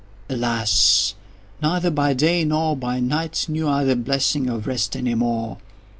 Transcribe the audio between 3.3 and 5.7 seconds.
knew I the blessing of rest any more!